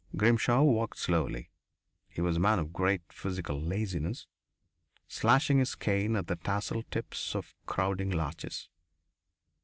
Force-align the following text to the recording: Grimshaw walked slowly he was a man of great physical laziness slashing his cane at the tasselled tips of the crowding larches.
Grimshaw 0.17 0.63
walked 0.63 0.97
slowly 0.97 1.51
he 2.09 2.21
was 2.21 2.37
a 2.37 2.39
man 2.39 2.57
of 2.57 2.73
great 2.73 3.03
physical 3.13 3.61
laziness 3.61 4.25
slashing 5.07 5.59
his 5.59 5.75
cane 5.75 6.15
at 6.15 6.25
the 6.25 6.37
tasselled 6.37 6.89
tips 6.89 7.35
of 7.35 7.49
the 7.65 7.71
crowding 7.71 8.09
larches. 8.09 8.67